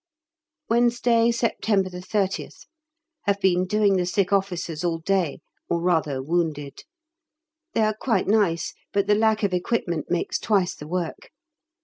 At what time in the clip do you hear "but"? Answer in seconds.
8.93-9.05